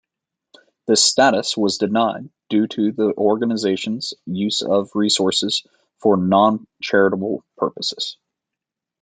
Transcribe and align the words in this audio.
This 0.87 1.05
status 1.05 1.55
was 1.55 1.77
denied 1.77 2.31
due 2.49 2.65
to 2.69 2.91
the 2.91 3.13
organization's 3.15 4.15
use 4.25 4.63
of 4.63 4.89
resources 4.95 5.61
for 5.99 6.17
non-charitable 6.17 7.45
purposes. 7.55 8.17